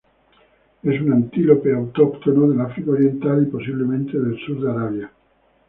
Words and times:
Es 0.81 0.99
un 0.99 1.13
antílope 1.13 1.71
autóctono 1.71 2.49
del 2.49 2.59
África 2.61 2.89
oriental 2.89 3.43
y, 3.43 3.51
posiblemente, 3.51 4.17
del 4.17 4.35
sur 4.47 4.59
de 4.59 4.71
Arabia. 4.71 5.11